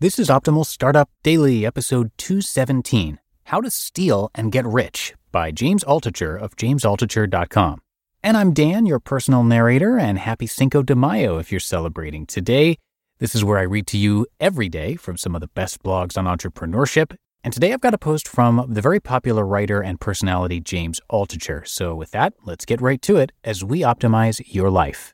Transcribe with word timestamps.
This 0.00 0.18
is 0.18 0.28
Optimal 0.28 0.64
Startup 0.64 1.10
Daily, 1.22 1.66
episode 1.66 2.10
217 2.16 3.18
How 3.44 3.60
to 3.60 3.70
Steal 3.70 4.30
and 4.34 4.50
Get 4.50 4.64
Rich 4.64 5.12
by 5.30 5.50
James 5.50 5.84
Altucher 5.84 6.40
of 6.40 6.56
jamesaltucher.com. 6.56 7.82
And 8.22 8.34
I'm 8.38 8.54
Dan, 8.54 8.86
your 8.86 8.98
personal 8.98 9.44
narrator, 9.44 9.98
and 9.98 10.18
happy 10.18 10.46
Cinco 10.46 10.82
de 10.82 10.94
Mayo 10.94 11.36
if 11.36 11.52
you're 11.52 11.60
celebrating 11.60 12.24
today. 12.24 12.78
This 13.18 13.34
is 13.34 13.44
where 13.44 13.58
I 13.58 13.64
read 13.64 13.86
to 13.88 13.98
you 13.98 14.26
every 14.40 14.70
day 14.70 14.96
from 14.96 15.18
some 15.18 15.34
of 15.34 15.42
the 15.42 15.48
best 15.48 15.82
blogs 15.82 16.16
on 16.16 16.24
entrepreneurship. 16.24 17.14
And 17.44 17.52
today 17.52 17.74
I've 17.74 17.82
got 17.82 17.92
a 17.92 17.98
post 17.98 18.26
from 18.26 18.64
the 18.70 18.80
very 18.80 19.00
popular 19.00 19.44
writer 19.44 19.82
and 19.82 20.00
personality 20.00 20.60
James 20.60 21.02
Altucher. 21.12 21.68
So 21.68 21.94
with 21.94 22.12
that, 22.12 22.32
let's 22.46 22.64
get 22.64 22.80
right 22.80 23.02
to 23.02 23.18
it 23.18 23.32
as 23.44 23.62
we 23.62 23.80
optimize 23.80 24.40
your 24.46 24.70
life. 24.70 25.12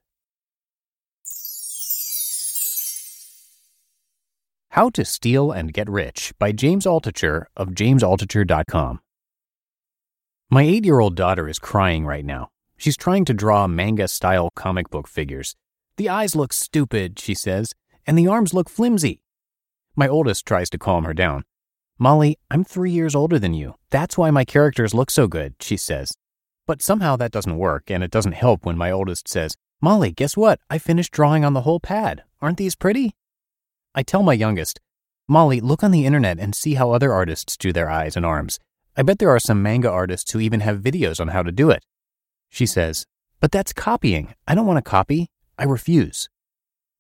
How 4.77 4.91
to 4.91 5.07
Steal 5.07 5.53
and 5.53 5.73
Get 5.73 5.89
Rich 5.89 6.35
by 6.39 6.53
James 6.53 6.85
Altucher 6.85 7.47
of 7.57 7.69
jamesaltucher.com. 7.69 9.01
My 10.51 10.65
eight 10.65 10.85
year 10.85 11.01
old 11.01 11.15
daughter 11.15 11.49
is 11.49 11.59
crying 11.59 12.05
right 12.05 12.27
now. 12.27 12.51
She's 12.77 12.99
trying 12.99 13.25
to 13.25 13.33
draw 13.33 13.67
manga 13.67 14.07
style 14.07 14.51
comic 14.55 14.91
book 14.91 15.09
figures. 15.09 15.57
The 15.97 16.11
eyes 16.11 16.37
look 16.37 16.53
stupid, 16.53 17.19
she 17.19 17.33
says, 17.33 17.73
and 18.07 18.19
the 18.19 18.29
arms 18.29 18.53
look 18.53 18.69
flimsy. 18.69 19.23
My 19.95 20.09
oldest 20.09 20.45
tries 20.45 20.69
to 20.69 20.79
calm 20.79 21.05
her 21.05 21.15
down. 21.15 21.45
Molly, 21.99 22.37
I'm 22.51 22.63
three 22.63 22.91
years 22.91 23.15
older 23.15 23.39
than 23.39 23.55
you. 23.55 23.77
That's 23.89 24.19
why 24.19 24.31
my 24.31 24.45
characters 24.45 24.93
look 24.93 25.11
so 25.11 25.27
good, 25.27 25.55
she 25.59 25.79
says. 25.79 26.13
But 26.67 26.83
somehow 26.83 27.17
that 27.17 27.33
doesn't 27.33 27.57
work, 27.57 27.91
and 27.91 28.05
it 28.05 28.11
doesn't 28.11 28.33
help 28.33 28.67
when 28.67 28.77
my 28.77 28.91
oldest 28.91 29.27
says, 29.27 29.57
Molly, 29.81 30.13
guess 30.13 30.37
what? 30.37 30.61
I 30.69 30.77
finished 30.77 31.13
drawing 31.13 31.47
on 31.47 31.55
the 31.55 31.63
whole 31.63 31.81
pad. 31.81 32.25
Aren't 32.43 32.59
these 32.59 32.75
pretty? 32.75 33.15
I 33.99 34.03
tell 34.03 34.23
my 34.23 34.35
youngest, 34.35 34.79
Molly, 35.27 35.59
look 35.59 35.83
on 35.83 35.91
the 35.91 36.05
internet 36.05 36.39
and 36.39 36.55
see 36.55 36.75
how 36.75 36.91
other 36.91 37.15
artists 37.15 37.57
do 37.57 37.73
their 37.73 37.89
eyes 37.89 38.15
and 38.15 38.27
arms. 38.27 38.59
I 38.95 39.03
bet 39.03 39.19
there 39.19 39.31
are 39.31 39.41
some 39.41 39.63
manga 39.63 39.91
artists 39.91 40.31
who 40.31 40.39
even 40.39 40.61
have 40.61 40.81
videos 40.81 41.19
on 41.19 41.29
how 41.29 41.43
to 41.43 41.51
do 41.51 41.71
it. 41.71 41.83
She 42.51 42.67
says, 42.67 43.07
But 43.41 43.53
that's 43.53 43.73
copying. 43.73 44.35
I 44.47 44.55
don't 44.55 44.67
want 44.67 44.77
to 44.77 44.89
copy. 44.89 45.29
I 45.59 45.65
refuse. 45.65 46.29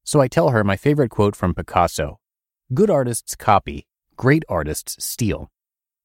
So 0.04 0.22
I 0.22 0.28
tell 0.28 0.48
her 0.48 0.64
my 0.64 0.78
favorite 0.78 1.10
quote 1.10 1.36
from 1.36 1.54
Picasso 1.54 2.18
Good 2.72 2.88
artists 2.88 3.36
copy, 3.36 3.86
great 4.16 4.44
artists 4.48 5.04
steal. 5.04 5.50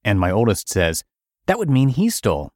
And 0.03 0.19
my 0.19 0.29
oldest 0.29 0.67
says, 0.67 1.05
That 1.45 1.57
would 1.57 1.69
mean 1.69 1.87
he 1.87 2.09
stole. 2.09 2.51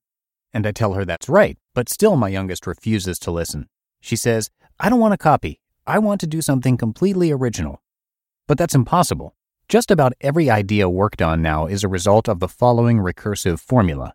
And 0.53 0.67
I 0.67 0.73
tell 0.73 0.93
her 0.93 1.05
that's 1.05 1.29
right, 1.29 1.57
but 1.73 1.87
still 1.87 2.17
my 2.17 2.27
youngest 2.27 2.67
refuses 2.67 3.17
to 3.19 3.31
listen. 3.31 3.69
She 4.01 4.17
says, 4.17 4.49
I 4.77 4.89
don't 4.89 4.99
want 4.99 5.13
to 5.13 5.17
copy. 5.17 5.61
I 5.87 5.99
want 5.99 6.19
to 6.21 6.27
do 6.27 6.41
something 6.41 6.75
completely 6.75 7.31
original. 7.31 7.81
But 8.47 8.57
that's 8.57 8.75
impossible. 8.75 9.35
Just 9.67 9.89
about 9.89 10.13
every 10.21 10.49
idea 10.49 10.87
worked 10.87 11.21
on 11.21 11.41
now 11.41 11.65
is 11.65 11.83
a 11.83 11.87
result 11.87 12.29
of 12.29 12.39
the 12.39 12.47
following 12.47 12.99
recursive 12.99 13.59
formula 13.59 14.13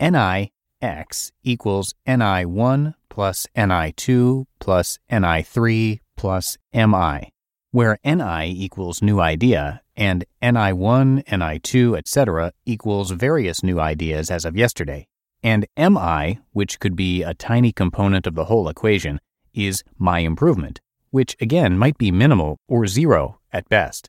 Nix 0.00 1.32
equals 1.42 1.94
Ni1 2.06 2.94
plus 3.08 3.46
Ni2 3.56 4.46
plus 4.60 4.98
Ni3 5.10 6.00
plus 6.16 6.58
Mi, 6.72 7.32
where 7.70 7.98
Ni 8.04 8.50
equals 8.50 9.02
new 9.02 9.20
idea 9.20 9.80
and 9.96 10.24
Ni1, 10.42 11.24
Ni2, 11.24 11.98
etc. 11.98 12.52
equals 12.66 13.10
various 13.10 13.62
new 13.62 13.80
ideas 13.80 14.30
as 14.30 14.44
of 14.44 14.56
yesterday, 14.56 15.08
and 15.42 15.66
Mi, 15.76 16.38
which 16.52 16.78
could 16.78 16.94
be 16.94 17.22
a 17.22 17.34
tiny 17.34 17.72
component 17.72 18.26
of 18.26 18.34
the 18.34 18.44
whole 18.44 18.68
equation, 18.68 19.18
is 19.54 19.82
my 19.98 20.18
improvement, 20.18 20.80
which 21.10 21.36
again 21.40 21.78
might 21.78 21.98
be 21.98 22.10
minimal 22.10 22.58
or 22.68 22.86
zero 22.86 23.38
at 23.52 23.68
best. 23.68 24.08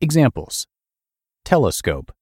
Examples 0.00 0.66
Telescope. 1.44 2.12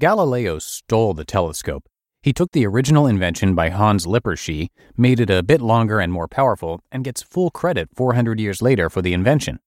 Galileo 0.00 0.58
stole 0.58 1.14
the 1.14 1.24
telescope. 1.24 1.84
He 2.22 2.32
took 2.32 2.52
the 2.52 2.66
original 2.66 3.06
invention 3.06 3.54
by 3.54 3.68
Hans 3.68 4.06
Lippershey, 4.06 4.68
made 4.96 5.20
it 5.20 5.28
a 5.28 5.42
bit 5.42 5.60
longer 5.60 6.00
and 6.00 6.12
more 6.12 6.26
powerful, 6.26 6.80
and 6.90 7.04
gets 7.04 7.22
full 7.22 7.50
credit 7.50 7.90
400 7.94 8.40
years 8.40 8.62
later 8.62 8.88
for 8.88 9.02
the 9.02 9.12
invention. 9.12 9.58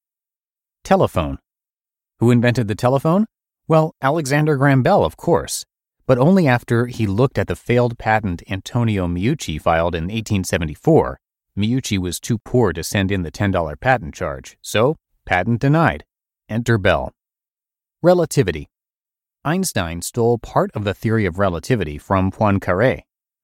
Telephone. 0.83 1.37
Who 2.19 2.31
invented 2.31 2.67
the 2.67 2.75
telephone? 2.75 3.27
Well, 3.67 3.93
Alexander 4.01 4.55
Graham 4.55 4.81
Bell, 4.81 5.03
of 5.03 5.17
course, 5.17 5.65
but 6.07 6.17
only 6.17 6.47
after 6.47 6.87
he 6.87 7.05
looked 7.05 7.37
at 7.37 7.47
the 7.47 7.55
failed 7.55 7.99
patent 7.99 8.41
Antonio 8.49 9.05
Meucci 9.07 9.61
filed 9.61 9.93
in 9.93 10.05
1874. 10.05 11.19
Meucci 11.57 11.97
was 11.97 12.19
too 12.19 12.37
poor 12.37 12.71
to 12.71 12.83
send 12.83 13.11
in 13.11 13.23
the 13.23 13.31
$10 13.31 13.79
patent 13.79 14.13
charge, 14.13 14.57
so 14.61 14.95
patent 15.25 15.59
denied. 15.59 16.05
Enter 16.47 16.77
Bell. 16.77 17.11
Relativity. 18.03 18.69
Einstein 19.43 20.01
stole 20.03 20.37
part 20.37 20.69
of 20.75 20.83
the 20.83 20.93
theory 20.93 21.25
of 21.25 21.39
relativity 21.39 21.97
from 21.97 22.29
Poincaré. 22.29 23.01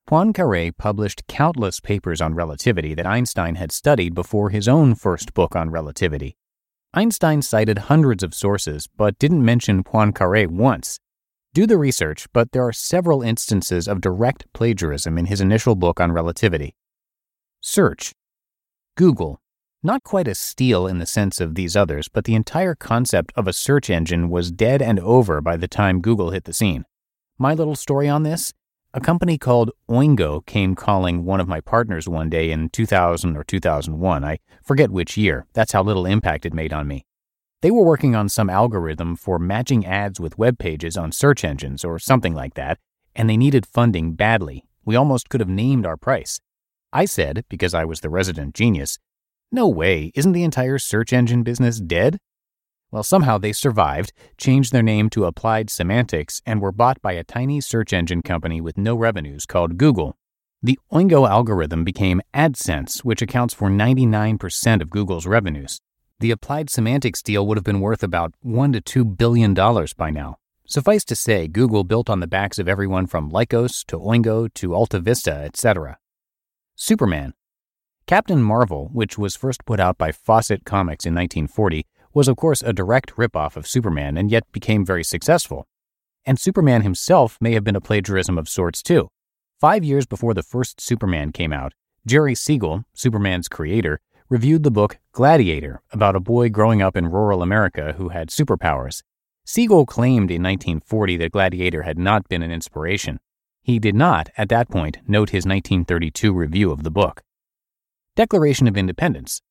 Poincaré 0.07 0.71
published 0.77 1.25
countless 1.27 1.79
papers 1.79 2.21
on 2.21 2.35
relativity 2.35 2.93
that 2.93 3.07
Einstein 3.07 3.55
had 3.55 3.71
studied 3.71 4.13
before 4.13 4.51
his 4.51 4.67
own 4.67 4.93
first 4.93 5.33
book 5.33 5.55
on 5.55 5.71
relativity. 5.71 6.37
Einstein 6.93 7.41
cited 7.41 7.89
hundreds 7.89 8.21
of 8.21 8.35
sources, 8.35 8.87
but 8.95 9.17
didn't 9.17 9.43
mention 9.43 9.83
Poincaré 9.83 10.45
once. 10.47 10.99
Do 11.55 11.65
the 11.65 11.77
research, 11.77 12.27
but 12.33 12.51
there 12.51 12.67
are 12.67 12.73
several 12.73 13.23
instances 13.23 13.87
of 13.87 14.01
direct 14.01 14.45
plagiarism 14.53 15.17
in 15.17 15.25
his 15.25 15.41
initial 15.41 15.75
book 15.75 15.99
on 15.99 16.11
relativity. 16.11 16.75
Search. 17.65 18.11
Google. 18.97 19.39
Not 19.81 20.03
quite 20.03 20.27
a 20.27 20.35
steal 20.35 20.85
in 20.85 20.99
the 20.99 21.05
sense 21.05 21.39
of 21.39 21.55
these 21.55 21.77
others, 21.77 22.09
but 22.09 22.25
the 22.25 22.35
entire 22.35 22.75
concept 22.75 23.31
of 23.37 23.47
a 23.47 23.53
search 23.53 23.89
engine 23.89 24.29
was 24.29 24.51
dead 24.51 24.81
and 24.81 24.99
over 24.99 25.39
by 25.39 25.55
the 25.55 25.69
time 25.69 26.01
Google 26.01 26.31
hit 26.31 26.43
the 26.43 26.51
scene. 26.51 26.83
My 27.39 27.53
little 27.53 27.77
story 27.77 28.09
on 28.09 28.23
this? 28.23 28.51
A 28.93 28.99
company 28.99 29.37
called 29.37 29.71
Oingo 29.89 30.45
came 30.45 30.75
calling 30.75 31.23
one 31.23 31.39
of 31.39 31.47
my 31.47 31.61
partners 31.61 32.05
one 32.05 32.29
day 32.29 32.51
in 32.51 32.67
2000 32.67 33.37
or 33.37 33.45
2001. 33.45 34.25
I 34.25 34.39
forget 34.61 34.91
which 34.91 35.15
year. 35.15 35.45
That's 35.53 35.71
how 35.71 35.83
little 35.83 36.05
impact 36.05 36.45
it 36.45 36.53
made 36.53 36.73
on 36.73 36.85
me. 36.85 37.05
They 37.61 37.71
were 37.71 37.85
working 37.85 38.13
on 38.13 38.27
some 38.27 38.49
algorithm 38.49 39.15
for 39.15 39.39
matching 39.39 39.85
ads 39.85 40.19
with 40.19 40.37
web 40.37 40.59
pages 40.59 40.97
on 40.97 41.13
search 41.13 41.45
engines 41.45 41.85
or 41.85 41.97
something 41.97 42.35
like 42.35 42.55
that, 42.55 42.77
and 43.15 43.29
they 43.29 43.37
needed 43.37 43.65
funding 43.65 44.15
badly. 44.15 44.65
We 44.83 44.97
almost 44.97 45.29
could 45.29 45.39
have 45.39 45.47
named 45.47 45.85
our 45.85 45.95
price. 45.95 46.41
I 46.93 47.05
said, 47.05 47.43
because 47.49 47.73
I 47.73 47.85
was 47.85 48.01
the 48.01 48.09
resident 48.09 48.53
genius, 48.53 48.99
no 49.51 49.67
way, 49.67 50.11
isn't 50.13 50.31
the 50.31 50.43
entire 50.43 50.77
search 50.77 51.11
engine 51.11 51.41
business 51.41 51.79
dead? 51.79 52.19
Well, 52.91 53.01
somehow 53.01 53.39
they 53.39 53.51
survived, 53.51 54.13
changed 54.37 54.71
their 54.71 54.83
name 54.83 55.09
to 55.09 55.25
Applied 55.25 55.71
Semantics, 55.71 56.43
and 56.45 56.61
were 56.61 56.71
bought 56.71 57.01
by 57.01 57.13
a 57.13 57.23
tiny 57.23 57.61
search 57.61 57.93
engine 57.93 58.21
company 58.21 58.61
with 58.61 58.77
no 58.77 58.95
revenues 58.95 59.47
called 59.47 59.77
Google. 59.79 60.15
The 60.61 60.77
Oingo 60.91 61.27
algorithm 61.27 61.83
became 61.83 62.21
AdSense, 62.35 62.99
which 62.99 63.23
accounts 63.23 63.55
for 63.55 63.69
99% 63.71 64.81
of 64.81 64.91
Google's 64.91 65.25
revenues. 65.25 65.79
The 66.19 66.29
Applied 66.29 66.69
Semantics 66.69 67.23
deal 67.23 67.47
would 67.47 67.57
have 67.57 67.63
been 67.63 67.81
worth 67.81 68.03
about 68.03 68.35
1 68.41 68.73
to 68.73 68.81
2 68.81 69.03
billion 69.03 69.55
dollars 69.55 69.93
by 69.93 70.11
now. 70.11 70.37
Suffice 70.67 71.03
to 71.05 71.15
say, 71.15 71.47
Google 71.47 71.83
built 71.83 72.09
on 72.09 72.19
the 72.19 72.27
backs 72.27 72.59
of 72.59 72.67
everyone 72.67 73.07
from 73.07 73.31
Lycos 73.31 73.83
to 73.85 73.97
Oingo 73.99 74.53
to 74.53 74.69
AltaVista, 74.69 75.43
etc. 75.43 75.97
Superman, 76.75 77.33
Captain 78.07 78.41
Marvel, 78.41 78.89
which 78.91 79.17
was 79.17 79.35
first 79.35 79.63
put 79.63 79.79
out 79.79 79.97
by 79.97 80.11
Fawcett 80.11 80.65
Comics 80.65 81.05
in 81.05 81.13
1940, 81.13 81.85
was, 82.13 82.27
of 82.27 82.35
course, 82.35 82.61
a 82.61 82.73
direct 82.73 83.15
ripoff 83.15 83.55
of 83.55 83.67
Superman 83.67 84.17
and 84.17 84.29
yet 84.29 84.43
became 84.51 84.85
very 84.85 85.03
successful. 85.03 85.67
And 86.25 86.39
Superman 86.39 86.81
himself 86.81 87.37
may 87.39 87.53
have 87.53 87.63
been 87.63 87.75
a 87.75 87.81
plagiarism 87.81 88.37
of 88.37 88.49
sorts, 88.49 88.81
too. 88.81 89.09
Five 89.59 89.83
years 89.83 90.05
before 90.05 90.33
the 90.33 90.43
first 90.43 90.81
Superman 90.81 91.31
came 91.31 91.53
out, 91.53 91.73
Jerry 92.05 92.35
Siegel, 92.35 92.83
Superman's 92.93 93.47
creator, 93.47 94.01
reviewed 94.27 94.63
the 94.63 94.71
book 94.71 94.99
Gladiator 95.11 95.81
about 95.91 96.15
a 96.15 96.19
boy 96.19 96.49
growing 96.49 96.81
up 96.81 96.97
in 96.97 97.11
rural 97.11 97.41
America 97.41 97.93
who 97.97 98.09
had 98.09 98.29
superpowers. 98.29 99.03
Siegel 99.45 99.85
claimed 99.85 100.31
in 100.31 100.41
1940 100.41 101.17
that 101.17 101.31
Gladiator 101.31 101.83
had 101.83 101.97
not 101.97 102.27
been 102.27 102.41
an 102.41 102.51
inspiration. 102.51 103.19
He 103.63 103.79
did 103.79 103.95
not, 103.95 104.29
at 104.37 104.49
that 104.49 104.69
point, 104.69 104.97
note 105.07 105.29
his 105.29 105.45
1932 105.45 106.33
review 106.33 106.71
of 106.71 106.83
the 106.83 106.91
book. 106.91 107.23
Declaration 108.15 108.67
of 108.67 108.77
Independence. 108.77 109.41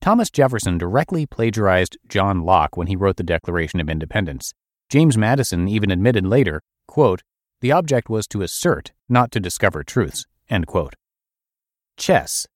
Thomas 0.00 0.30
Jefferson 0.30 0.78
directly 0.78 1.26
plagiarized 1.26 1.98
John 2.08 2.42
Locke 2.42 2.78
when 2.78 2.86
he 2.86 2.96
wrote 2.96 3.18
the 3.18 3.22
Declaration 3.22 3.78
of 3.78 3.90
Independence. 3.90 4.54
James 4.88 5.18
Madison 5.18 5.68
even 5.68 5.90
admitted 5.90 6.26
later, 6.26 6.62
quote, 6.88 7.22
the 7.60 7.70
object 7.70 8.08
was 8.08 8.26
to 8.28 8.42
assert, 8.42 8.90
not 9.08 9.30
to 9.30 9.38
discover 9.38 9.84
truths, 9.84 10.26
end 10.50 10.66
quote. 10.66 10.96
Chess. 11.96 12.46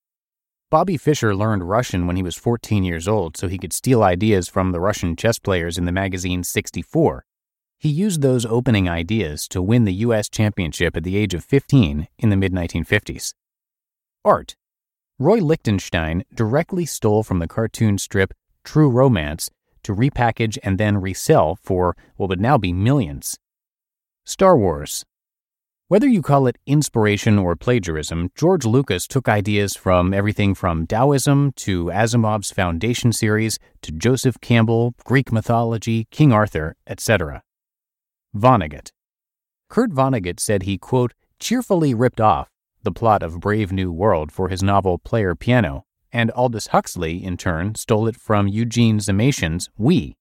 Bobby 0.71 0.97
Fischer 0.97 1.37
learned 1.37 1.69
Russian 1.69 2.07
when 2.07 2.17
he 2.17 2.23
was 2.23 2.35
14 2.35 2.83
years 2.83 3.07
old 3.07 3.37
so 3.37 3.47
he 3.47 3.59
could 3.59 3.73
steal 3.73 4.03
ideas 4.03 4.49
from 4.49 4.73
the 4.73 4.81
Russian 4.81 5.15
chess 5.15 5.39
players 5.39 5.79
in 5.79 5.85
the 5.85 5.93
magazine 5.93 6.43
64. 6.43 7.25
He 7.79 7.89
used 7.91 8.23
those 8.23 8.47
opening 8.47 8.89
ideas 8.89 9.47
to 9.49 9.61
win 9.61 9.85
the 9.85 9.95
U.S. 9.95 10.29
championship 10.29 10.97
at 10.97 11.05
the 11.05 11.17
age 11.17 11.35
of 11.35 11.45
15 11.45 12.09
in 12.19 12.31
the 12.31 12.37
mid 12.37 12.53
1950s. 12.53 13.35
Art. 14.25 14.57
Roy 15.19 15.39
Lichtenstein 15.39 16.25
directly 16.35 16.85
stole 16.87 17.23
from 17.23 17.39
the 17.39 17.49
cartoon 17.49 17.99
strip 17.99 18.35
True 18.65 18.91
Romance 18.91 19.51
to 19.83 19.95
repackage 19.95 20.59
and 20.63 20.79
then 20.79 20.99
resell 21.01 21.57
for 21.63 21.97
what 22.17 22.29
would 22.29 22.41
now 22.41 22.59
be 22.59 22.73
millions. 22.73 23.39
Star 24.25 24.57
Wars. 24.59 25.05
Whether 25.89 26.09
you 26.09 26.21
call 26.21 26.49
it 26.49 26.59
inspiration 26.67 27.39
or 27.39 27.55
plagiarism, 27.55 28.31
George 28.35 28.65
Lucas 28.65 29.07
took 29.07 29.29
ideas 29.29 29.77
from 29.77 30.13
everything 30.13 30.53
from 30.53 30.85
Taoism 30.85 31.53
to 31.53 31.85
Asimov's 31.87 32.51
Foundation 32.51 33.13
series 33.13 33.61
to 33.83 33.93
Joseph 33.93 34.41
Campbell, 34.41 34.95
Greek 35.05 35.31
mythology, 35.31 36.09
King 36.11 36.33
Arthur, 36.33 36.75
etc. 36.89 37.45
Vonnegut. 38.37 38.91
Kurt 39.69 39.91
Vonnegut 39.91 40.39
said 40.39 40.63
he, 40.63 40.79
quote, 40.79 41.13
cheerfully 41.39 41.95
ripped 41.95 42.21
off 42.21 42.49
the 42.83 42.93
plot 42.93 43.23
of 43.23 43.41
Brave 43.41 43.73
New 43.73 43.91
World 43.91 44.31
for 44.31 44.49
his 44.49 44.63
novel 44.63 44.97
Player 44.99 45.35
Piano, 45.35 45.85
and 46.13 46.31
Aldous 46.31 46.69
Huxley, 46.69 47.23
in 47.23 47.37
turn, 47.37 47.75
stole 47.75 48.07
it 48.07 48.15
from 48.15 48.47
Eugene 48.47 49.01
Zamyatin's 49.01 49.69
We. 49.77 50.17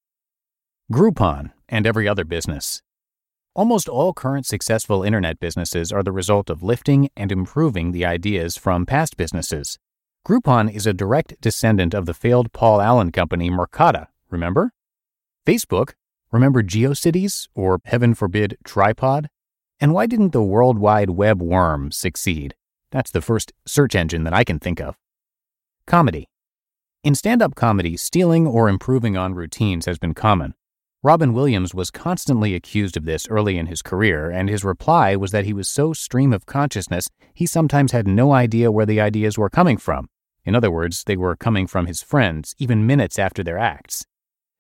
Groupon 0.91 1.51
and 1.69 1.85
every 1.85 2.07
other 2.07 2.25
business. 2.25 2.81
Almost 3.53 3.87
all 3.87 4.13
current 4.13 4.47
successful 4.47 5.03
internet 5.03 5.39
businesses 5.39 5.91
are 5.91 6.01
the 6.01 6.11
result 6.11 6.49
of 6.49 6.63
lifting 6.63 7.09
and 7.15 7.31
improving 7.31 7.91
the 7.91 8.03
ideas 8.03 8.57
from 8.57 8.85
past 8.85 9.15
businesses. 9.15 9.77
Groupon 10.27 10.67
is 10.73 10.87
a 10.87 10.93
direct 10.93 11.39
descendant 11.39 11.93
of 11.93 12.07
the 12.07 12.15
failed 12.15 12.51
Paul 12.51 12.81
Allen 12.81 13.11
company 13.11 13.51
Mercata, 13.51 14.07
remember? 14.31 14.71
Facebook, 15.45 15.93
remember 16.35 16.61
GeoCities 16.61 17.47
or, 17.55 17.79
heaven 17.85 18.13
forbid, 18.13 18.57
Tripod? 18.65 19.29
And 19.79 19.93
why 19.93 20.05
didn't 20.05 20.33
the 20.33 20.43
World 20.43 20.77
Wide 20.77 21.11
Web 21.11 21.41
worm 21.41 21.91
succeed? 21.91 22.55
That's 22.91 23.11
the 23.11 23.21
first 23.21 23.53
search 23.65 23.95
engine 23.95 24.25
that 24.25 24.33
I 24.33 24.43
can 24.43 24.59
think 24.59 24.79
of. 24.79 24.97
Comedy. 25.87 26.27
In 27.03 27.15
stand 27.15 27.41
up 27.41 27.55
comedy, 27.55 27.95
stealing 27.95 28.45
or 28.45 28.67
improving 28.67 29.15
on 29.15 29.33
routines 29.33 29.85
has 29.85 29.97
been 29.97 30.13
common. 30.13 30.53
Robin 31.03 31.33
Williams 31.33 31.73
was 31.73 31.91
constantly 31.91 32.53
accused 32.53 32.97
of 32.97 33.05
this 33.05 33.27
early 33.29 33.57
in 33.57 33.67
his 33.67 33.81
career, 33.81 34.29
and 34.29 34.49
his 34.49 34.65
reply 34.65 35.15
was 35.15 35.31
that 35.31 35.45
he 35.45 35.53
was 35.53 35.69
so 35.69 35.93
stream 35.93 36.33
of 36.33 36.45
consciousness 36.45 37.07
he 37.33 37.45
sometimes 37.45 37.91
had 37.91 38.07
no 38.07 38.33
idea 38.33 38.71
where 38.71 38.87
the 38.87 38.99
ideas 38.99 39.37
were 39.37 39.49
coming 39.49 39.77
from. 39.77 40.09
In 40.43 40.53
other 40.53 40.71
words, 40.71 41.03
they 41.05 41.15
were 41.15 41.35
coming 41.35 41.67
from 41.67 41.85
his 41.85 42.01
friends, 42.01 42.55
even 42.57 42.87
minutes 42.87 43.17
after 43.17 43.43
their 43.43 43.57
acts. 43.57 44.05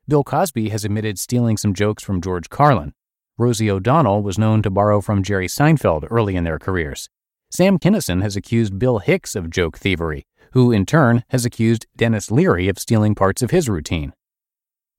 Bill 0.07 0.23
Cosby 0.23 0.69
has 0.69 0.85
admitted 0.85 1.17
stealing 1.17 1.57
some 1.57 1.73
jokes 1.73 2.03
from 2.03 2.21
George 2.21 2.47
Carlin. 2.49 2.93
Rosie 3.39 3.71
O'Donnell 3.71 4.21
was 4.21 4.37
known 4.37 4.61
to 4.61 4.69
borrow 4.69 5.01
from 5.01 5.23
Jerry 5.23 5.47
Seinfeld 5.47 6.05
early 6.11 6.35
in 6.35 6.43
their 6.43 6.59
careers. 6.59 7.09
Sam 7.49 7.79
Kinison 7.79 8.21
has 8.21 8.35
accused 8.35 8.77
Bill 8.77 8.99
Hicks 8.99 9.35
of 9.35 9.49
joke 9.49 9.79
thievery, 9.79 10.27
who 10.51 10.71
in 10.71 10.85
turn 10.85 11.23
has 11.29 11.43
accused 11.43 11.87
Denis 11.97 12.29
Leary 12.29 12.67
of 12.69 12.77
stealing 12.77 13.15
parts 13.15 13.41
of 13.41 13.49
his 13.49 13.67
routine. 13.67 14.13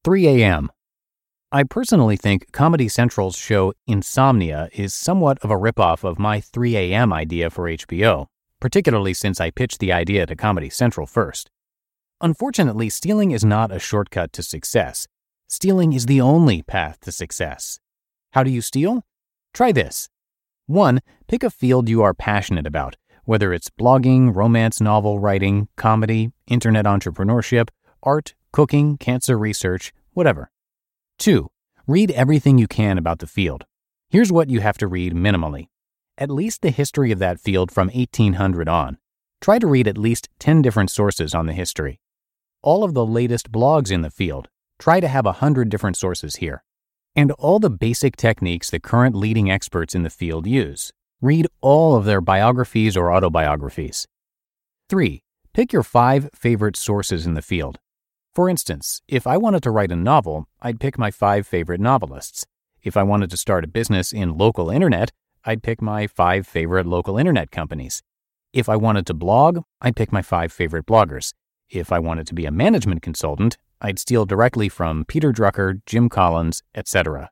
3 0.03 0.27
a.m. 0.27 0.73
I 1.53 1.63
personally 1.63 2.17
think 2.17 2.51
Comedy 2.51 2.89
Central's 2.89 3.37
show 3.37 3.75
Insomnia 3.87 4.69
is 4.73 4.93
somewhat 4.93 5.39
of 5.43 5.53
a 5.53 5.57
ripoff 5.57 6.03
of 6.03 6.19
my 6.19 6.41
3 6.41 6.77
a.m. 6.77 7.13
idea 7.13 7.49
for 7.49 7.67
HBO, 7.71 8.27
particularly 8.61 9.15
since 9.15 9.41
I 9.41 9.53
pitched 9.53 9.79
the 9.79 9.93
idea 9.93 10.27
to 10.27 10.35
Comedy 10.35 10.69
Central 10.69 11.07
first. 11.07 11.49
Unfortunately, 12.23 12.89
stealing 12.89 13.33
is 13.33 13.45
not 13.45 13.71
a 13.71 13.79
shortcut 13.79 14.33
to 14.33 14.43
success. 14.43 15.07
Stealing 15.49 15.93
is 15.93 16.07
the 16.07 16.21
only 16.21 16.63
path 16.63 16.99
to 17.01 17.13
success. 17.13 17.79
How 18.33 18.43
do 18.43 18.51
you 18.51 18.63
steal? 18.63 19.05
Try 19.53 19.71
this. 19.71 20.09
1. 20.67 21.01
Pick 21.29 21.43
a 21.43 21.51
field 21.51 21.91
you 21.91 22.03
are 22.03 22.15
passionate 22.15 22.67
about, 22.67 22.97
whether 23.25 23.53
it's 23.53 23.69
blogging, 23.69 24.35
romance 24.35 24.81
novel 24.81 25.19
writing, 25.19 25.69
comedy, 25.77 26.31
internet 26.47 26.87
entrepreneurship, 26.87 27.69
art, 28.03 28.35
cooking, 28.51 28.97
cancer 28.97 29.37
research, 29.37 29.93
whatever. 30.15 30.51
2. 31.19 31.51
Read 31.87 32.11
everything 32.13 32.57
you 32.57 32.67
can 32.67 32.97
about 32.97 33.19
the 33.19 33.27
field. 33.27 33.67
Here's 34.09 34.33
what 34.33 34.49
you 34.49 34.61
have 34.61 34.79
to 34.79 34.87
read 34.87 35.13
minimally 35.13 35.69
at 36.19 36.31
least 36.31 36.63
the 36.63 36.71
history 36.71 37.13
of 37.13 37.19
that 37.19 37.39
field 37.39 37.71
from 37.71 37.89
1800 37.89 38.71
on. 38.71 38.97
Try 39.43 39.59
to 39.59 39.67
read 39.67 39.87
at 39.87 39.99
least 39.99 40.31
10 40.39 40.63
different 40.63 40.91
sources 40.91 41.35
on 41.35 41.45
the 41.45 41.53
history. 41.53 42.01
All 42.67 42.83
of 42.83 42.95
the 42.95 43.07
latest 43.07 43.53
blogs 43.53 43.93
in 43.93 44.01
the 44.01 44.11
field. 44.11 44.49
Try 44.81 44.99
to 44.99 45.07
have 45.07 45.25
a 45.25 45.39
100 45.39 45.69
different 45.69 45.97
sources 45.97 46.37
here. 46.37 46.65
And 47.15 47.31
all 47.31 47.61
the 47.61 47.71
basic 47.71 48.17
techniques 48.17 48.71
the 48.71 48.81
current 48.81 49.15
leading 49.15 49.49
experts 49.49 49.95
in 49.95 50.03
the 50.03 50.11
field 50.11 50.49
use. 50.49 50.93
Read 51.21 51.47
all 51.61 51.95
of 51.95 52.07
their 52.07 52.21
biographies 52.21 52.97
or 52.97 53.13
autobiographies. 53.13 54.09
3. 54.89 55.23
Pick 55.55 55.73
your 55.73 55.85
five 55.85 56.29
favorite 56.35 56.75
sources 56.75 57.25
in 57.25 57.35
the 57.35 57.41
field. 57.41 57.79
For 58.35 58.49
instance, 58.49 59.01
if 59.07 59.29
I 59.29 59.37
wanted 59.37 59.63
to 59.63 59.71
write 59.71 59.93
a 59.93 59.97
novel, 59.97 60.49
I'd 60.61 60.81
pick 60.81 60.99
my 60.99 61.13
five 61.13 61.47
favorite 61.47 61.81
novelists. 61.81 62.47
If 62.83 62.97
I 62.97 63.05
wanted 63.05 63.31
to 63.31 63.37
start 63.37 63.63
a 63.63 63.69
business 63.69 64.13
in 64.13 64.37
local 64.37 64.71
internet, 64.71 65.13
I'd 65.45 65.63
pick 65.63 65.81
my 65.81 66.09
five 66.09 66.49
favorite 66.49 66.87
local 66.87 67.17
internet 67.17 67.53
companies. 67.53 68.03
If 68.53 68.69
I 68.69 68.75
wanted 68.75 69.07
to 69.07 69.15
blog, 69.15 69.61
I'd 69.81 69.95
pick 69.95 70.11
my 70.11 70.23
five 70.23 70.51
favorite 70.51 70.85
bloggers. 70.85 71.33
If 71.71 71.91
I 71.91 71.99
wanted 71.99 72.27
to 72.29 72.35
be 72.35 72.47
a 72.47 72.51
management 72.53 73.03
consultant, 73.03 73.59
I'd 73.81 73.99
steal 73.99 74.25
directly 74.25 74.69
from 74.69 75.05
Peter 75.05 75.33
Drucker, 75.33 75.81
Jim 75.85 76.09
Collins, 76.09 76.63
etc. 76.75 77.31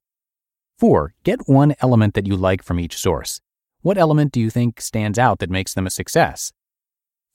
4. 0.79 1.14
Get 1.23 1.49
one 1.49 1.75
element 1.81 2.14
that 2.14 2.26
you 2.26 2.37
like 2.37 2.62
from 2.62 2.81
each 2.81 2.99
source. 2.99 3.41
What 3.83 3.97
element 3.97 4.33
do 4.33 4.41
you 4.41 4.50
think 4.50 4.81
stands 4.81 5.19
out 5.19 5.38
that 5.38 5.50
makes 5.50 5.73
them 5.75 5.87
a 5.87 5.91
success? 5.91 6.53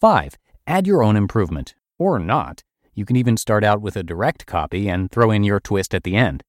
5. 0.02 0.36
Add 0.68 0.88
your 0.88 1.02
own 1.02 1.16
improvement, 1.16 1.74
or 1.98 2.20
not. 2.20 2.64
You 2.94 3.06
can 3.06 3.16
even 3.16 3.38
start 3.38 3.64
out 3.64 3.82
with 3.82 3.96
a 3.96 4.04
direct 4.04 4.46
copy 4.46 4.90
and 4.90 5.10
throw 5.10 5.32
in 5.32 5.44
your 5.44 5.60
twist 5.60 5.96
at 5.96 6.04
the 6.04 6.16
end. 6.16 6.44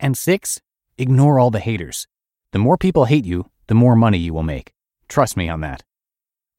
And 0.00 0.16
six, 0.16 0.60
ignore 0.96 1.38
all 1.38 1.50
the 1.50 1.60
haters. 1.60 2.06
The 2.52 2.58
more 2.58 2.78
people 2.78 3.04
hate 3.04 3.26
you, 3.26 3.50
the 3.66 3.74
more 3.74 3.96
money 3.96 4.18
you 4.18 4.32
will 4.32 4.42
make. 4.42 4.72
Trust 5.08 5.36
me 5.36 5.48
on 5.48 5.60
that. 5.60 5.84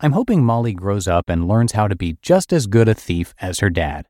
I'm 0.01 0.11
hoping 0.11 0.43
Molly 0.43 0.73
grows 0.73 1.07
up 1.07 1.29
and 1.29 1.47
learns 1.47 1.71
how 1.71 1.87
to 1.87 1.95
be 1.95 2.17
just 2.21 2.51
as 2.51 2.67
good 2.67 2.89
a 2.89 2.93
thief 2.93 3.33
as 3.39 3.59
her 3.59 3.69
dad. 3.69 4.07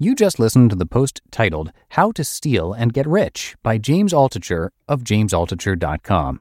You 0.00 0.16
just 0.16 0.40
listened 0.40 0.70
to 0.70 0.76
the 0.76 0.86
post 0.86 1.20
titled 1.30 1.72
How 1.90 2.10
to 2.12 2.24
Steal 2.24 2.72
and 2.72 2.92
Get 2.92 3.06
Rich 3.06 3.56
by 3.62 3.78
James 3.78 4.12
Altucher 4.12 4.70
of 4.88 5.04
jamesaltucher.com. 5.04 6.40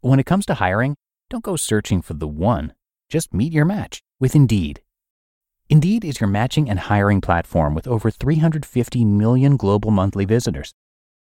When 0.00 0.20
it 0.20 0.26
comes 0.26 0.46
to 0.46 0.54
hiring, 0.54 0.96
don't 1.28 1.44
go 1.44 1.56
searching 1.56 2.00
for 2.00 2.14
the 2.14 2.28
one. 2.28 2.72
Just 3.10 3.34
meet 3.34 3.52
your 3.52 3.66
match 3.66 4.02
with 4.18 4.34
Indeed. 4.34 4.80
Indeed 5.68 6.04
is 6.04 6.20
your 6.20 6.28
matching 6.28 6.68
and 6.68 6.80
hiring 6.80 7.20
platform 7.20 7.74
with 7.74 7.86
over 7.86 8.10
350 8.10 9.04
million 9.04 9.56
global 9.56 9.90
monthly 9.90 10.24
visitors 10.24 10.72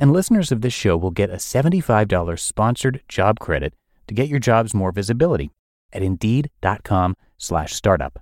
And 0.00 0.12
listeners 0.12 0.50
of 0.50 0.62
this 0.62 0.72
show 0.72 0.96
will 0.96 1.10
get 1.10 1.30
a 1.30 1.34
$75 1.34 2.38
sponsored 2.38 3.02
job 3.06 3.38
credit 3.38 3.74
to 4.08 4.14
get 4.14 4.28
your 4.28 4.40
jobs 4.40 4.74
more 4.74 4.90
visibility 4.92 5.50
at 5.92 6.02
indeed.com 6.02 7.16
slash 7.36 7.74
startup. 7.74 8.18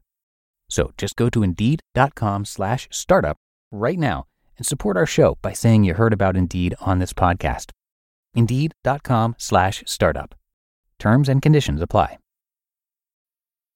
So 0.68 0.92
just 0.99 1.16
go 1.16 1.30
to 1.30 1.42
indeed.com 1.42 2.44
slash 2.44 2.88
startup 2.90 3.37
right 3.70 3.99
now 3.99 4.26
and 4.58 4.66
support 4.66 4.97
our 4.97 5.06
show 5.06 5.38
by 5.40 5.52
saying 5.52 5.85
you 5.85 5.94
heard 5.94 6.12
about 6.12 6.37
Indeed 6.37 6.75
on 6.80 6.99
this 6.99 7.12
podcast. 7.12 7.70
Indeed.com 8.35 9.37
slash 9.38 9.85
startup. 9.87 10.35
Terms 10.99 11.28
and 11.28 11.40
conditions 11.40 11.80
apply. 11.80 12.18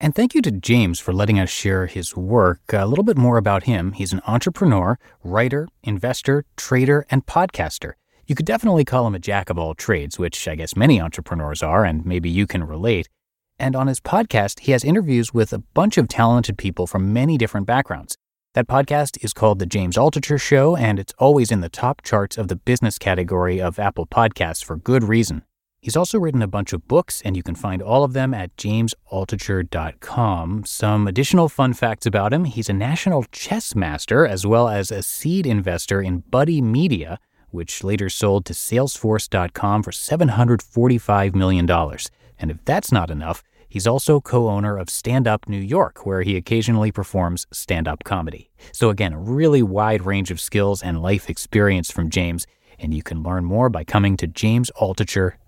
And 0.00 0.14
thank 0.14 0.34
you 0.34 0.42
to 0.42 0.50
James 0.50 1.00
for 1.00 1.12
letting 1.12 1.38
us 1.38 1.48
share 1.48 1.86
his 1.86 2.16
work. 2.16 2.60
Uh, 2.72 2.84
a 2.84 2.86
little 2.86 3.04
bit 3.04 3.16
more 3.16 3.38
about 3.38 3.64
him. 3.64 3.92
He's 3.92 4.12
an 4.12 4.20
entrepreneur, 4.26 4.98
writer, 5.22 5.68
investor, 5.82 6.44
trader, 6.56 7.06
and 7.10 7.24
podcaster. 7.26 7.92
You 8.26 8.34
could 8.34 8.46
definitely 8.46 8.84
call 8.84 9.06
him 9.06 9.14
a 9.14 9.18
jack 9.18 9.50
of 9.50 9.58
all 9.58 9.74
trades, 9.74 10.18
which 10.18 10.48
I 10.48 10.56
guess 10.56 10.76
many 10.76 11.00
entrepreneurs 11.00 11.62
are, 11.62 11.84
and 11.84 12.04
maybe 12.04 12.28
you 12.28 12.46
can 12.46 12.64
relate. 12.64 13.08
And 13.58 13.76
on 13.76 13.86
his 13.86 14.00
podcast, 14.00 14.60
he 14.60 14.72
has 14.72 14.82
interviews 14.82 15.32
with 15.32 15.52
a 15.52 15.58
bunch 15.58 15.96
of 15.96 16.08
talented 16.08 16.58
people 16.58 16.86
from 16.86 17.12
many 17.12 17.38
different 17.38 17.66
backgrounds. 17.66 18.16
That 18.54 18.66
podcast 18.66 19.22
is 19.22 19.32
called 19.32 19.58
The 19.58 19.66
James 19.66 19.96
Altucher 19.96 20.40
Show, 20.40 20.76
and 20.76 20.98
it's 20.98 21.14
always 21.18 21.50
in 21.50 21.60
the 21.60 21.68
top 21.68 22.02
charts 22.02 22.36
of 22.36 22.48
the 22.48 22.56
business 22.56 22.98
category 22.98 23.60
of 23.60 23.78
Apple 23.78 24.06
Podcasts 24.06 24.64
for 24.64 24.76
good 24.76 25.04
reason. 25.04 25.42
He's 25.84 25.96
also 25.98 26.18
written 26.18 26.40
a 26.40 26.46
bunch 26.46 26.72
of 26.72 26.88
books, 26.88 27.20
and 27.26 27.36
you 27.36 27.42
can 27.42 27.54
find 27.54 27.82
all 27.82 28.04
of 28.04 28.14
them 28.14 28.32
at 28.32 28.56
jamesaltucher.com. 28.56 30.64
Some 30.64 31.06
additional 31.06 31.50
fun 31.50 31.74
facts 31.74 32.06
about 32.06 32.32
him 32.32 32.46
he's 32.46 32.70
a 32.70 32.72
national 32.72 33.24
chess 33.24 33.74
master 33.74 34.26
as 34.26 34.46
well 34.46 34.70
as 34.70 34.90
a 34.90 35.02
seed 35.02 35.46
investor 35.46 36.00
in 36.00 36.20
Buddy 36.20 36.62
Media, 36.62 37.18
which 37.50 37.84
later 37.84 38.08
sold 38.08 38.46
to 38.46 38.54
Salesforce.com 38.54 39.82
for 39.82 39.90
$745 39.90 41.34
million. 41.34 41.70
And 42.38 42.50
if 42.50 42.64
that's 42.64 42.90
not 42.90 43.10
enough, 43.10 43.42
he's 43.68 43.86
also 43.86 44.22
co 44.22 44.48
owner 44.48 44.78
of 44.78 44.88
Stand 44.88 45.28
Up 45.28 45.50
New 45.50 45.60
York, 45.60 46.06
where 46.06 46.22
he 46.22 46.38
occasionally 46.38 46.92
performs 46.92 47.46
stand 47.52 47.86
up 47.86 48.04
comedy. 48.04 48.50
So, 48.72 48.88
again, 48.88 49.12
a 49.12 49.18
really 49.18 49.62
wide 49.62 50.06
range 50.06 50.30
of 50.30 50.40
skills 50.40 50.82
and 50.82 51.02
life 51.02 51.28
experience 51.28 51.90
from 51.90 52.08
James 52.08 52.46
and 52.78 52.94
you 52.94 53.02
can 53.02 53.22
learn 53.22 53.44
more 53.44 53.68
by 53.68 53.84
coming 53.84 54.16
to 54.16 54.26
jamesaltucher.com. 54.26 55.43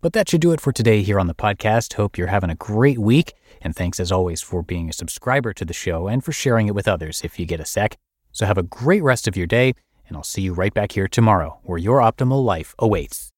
But 0.00 0.12
that 0.12 0.28
should 0.28 0.40
do 0.40 0.52
it 0.52 0.60
for 0.60 0.72
today 0.72 1.02
here 1.02 1.18
on 1.18 1.26
the 1.26 1.34
podcast. 1.34 1.94
Hope 1.94 2.16
you're 2.18 2.28
having 2.28 2.50
a 2.50 2.54
great 2.54 2.98
week, 2.98 3.34
and 3.60 3.74
thanks 3.74 3.98
as 3.98 4.12
always 4.12 4.42
for 4.42 4.62
being 4.62 4.88
a 4.88 4.92
subscriber 4.92 5.52
to 5.52 5.64
the 5.64 5.72
show 5.72 6.06
and 6.06 6.24
for 6.24 6.32
sharing 6.32 6.66
it 6.66 6.74
with 6.74 6.86
others 6.88 7.22
if 7.24 7.38
you 7.38 7.46
get 7.46 7.60
a 7.60 7.64
sec. 7.64 7.96
So 8.32 8.46
have 8.46 8.58
a 8.58 8.62
great 8.62 9.02
rest 9.02 9.26
of 9.26 9.36
your 9.36 9.46
day, 9.46 9.74
and 10.06 10.16
I'll 10.16 10.22
see 10.22 10.42
you 10.42 10.52
right 10.52 10.74
back 10.74 10.92
here 10.92 11.08
tomorrow 11.08 11.58
where 11.64 11.78
your 11.78 11.98
optimal 12.00 12.44
life 12.44 12.74
awaits. 12.78 13.30